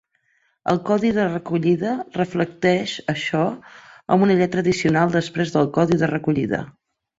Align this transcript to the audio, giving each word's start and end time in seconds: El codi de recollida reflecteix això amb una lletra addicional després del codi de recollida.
El 0.71 0.79
codi 0.85 1.11
de 1.17 1.25
recollida 1.33 1.91
reflecteix 2.15 2.95
això 3.15 3.43
amb 4.17 4.27
una 4.29 4.41
lletra 4.41 4.65
addicional 4.67 5.15
després 5.19 5.57
del 5.59 5.73
codi 5.79 6.03
de 6.05 6.13
recollida. 6.17 6.67